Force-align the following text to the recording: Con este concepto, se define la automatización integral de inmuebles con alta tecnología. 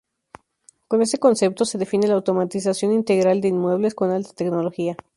Con 0.87 1.03
este 1.03 1.19
concepto, 1.19 1.63
se 1.63 1.77
define 1.77 2.07
la 2.07 2.15
automatización 2.15 2.91
integral 2.91 3.39
de 3.39 3.49
inmuebles 3.49 3.93
con 3.93 4.09
alta 4.09 4.33
tecnología. 4.33 4.97